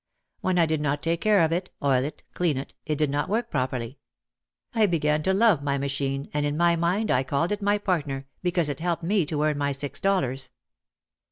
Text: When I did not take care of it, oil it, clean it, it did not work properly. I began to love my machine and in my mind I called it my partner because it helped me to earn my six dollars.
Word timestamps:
When 0.39 0.57
I 0.57 0.65
did 0.65 0.81
not 0.81 1.03
take 1.03 1.21
care 1.21 1.41
of 1.41 1.51
it, 1.51 1.69
oil 1.83 2.03
it, 2.03 2.23
clean 2.33 2.57
it, 2.57 2.73
it 2.87 2.95
did 2.97 3.11
not 3.11 3.29
work 3.29 3.51
properly. 3.51 3.99
I 4.73 4.87
began 4.87 5.21
to 5.21 5.31
love 5.31 5.61
my 5.61 5.77
machine 5.77 6.27
and 6.33 6.43
in 6.43 6.57
my 6.57 6.75
mind 6.75 7.11
I 7.11 7.21
called 7.23 7.51
it 7.51 7.61
my 7.61 7.77
partner 7.77 8.25
because 8.41 8.67
it 8.67 8.79
helped 8.79 9.03
me 9.03 9.27
to 9.27 9.43
earn 9.43 9.59
my 9.59 9.73
six 9.73 9.99
dollars. 9.99 10.49